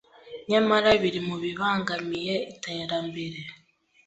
[0.49, 3.39] nyamara biri mu bibangamiye iterambere